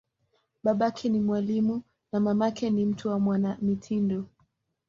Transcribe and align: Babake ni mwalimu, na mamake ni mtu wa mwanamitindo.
Babake 0.63 1.09
ni 1.09 1.19
mwalimu, 1.19 1.83
na 2.13 2.19
mamake 2.19 2.69
ni 2.69 2.85
mtu 2.85 3.07
wa 3.09 3.19
mwanamitindo. 3.19 4.25